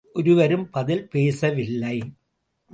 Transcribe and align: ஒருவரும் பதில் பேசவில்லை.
ஒருவரும் 0.13 0.69
பதில் 0.69 1.07
பேசவில்லை. 1.07 2.13